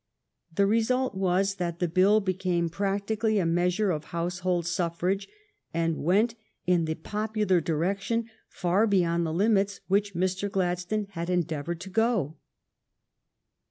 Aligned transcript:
The 0.55 0.65
result 0.65 1.13
was 1.13 1.57
that 1.57 1.77
the 1.77 1.87
bill 1.87 2.21
became 2.21 2.69
practically 2.71 3.37
a 3.37 3.45
measure 3.45 3.91
of 3.91 4.05
household 4.05 4.65
suffrage, 4.65 5.27
and 5.75 6.03
went 6.03 6.33
in 6.65 6.85
the 6.85 6.95
popular 6.95 7.61
direction 7.61 8.27
far 8.49 8.87
beyond 8.87 9.27
the 9.27 9.31
limits 9.31 9.79
which 9.87 10.15
Mr. 10.15 10.49
Gladstone 10.49 11.05
had 11.11 11.29
endeavored 11.29 11.79
to 11.81 11.91
go. 11.91 12.37